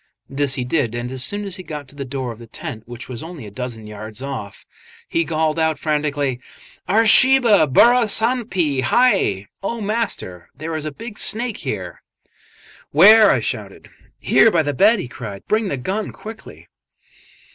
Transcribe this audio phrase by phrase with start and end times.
[0.27, 2.87] This he did, and as soon as he got to the door of the tent,
[2.87, 4.65] which was only a dozen yards off,
[5.07, 6.39] he called out frantically,
[6.89, 8.51] "Are, Sahib, burra sanp
[8.85, 12.01] hai!" ("Oh, Master, there is a big snake here!)
[12.89, 13.91] "Where?" I shouted.
[14.17, 16.67] "Here by the bed," he cried, "Bring the gun, quickly."